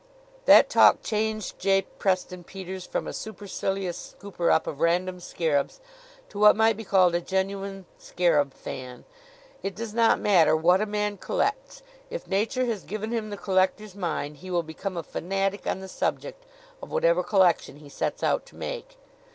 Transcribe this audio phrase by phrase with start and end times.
[0.45, 1.83] That talk changed J.
[1.99, 5.79] Preston Peters from a supercilious scooper up of random scarabs
[6.29, 9.05] to what might be called a genuine scarab fan.
[9.61, 13.93] It does not matter what a man collects; if Nature has given him the collector's
[13.93, 16.47] mind he will become a fanatic on the subject
[16.81, 18.97] of whatever collection he sets out to make.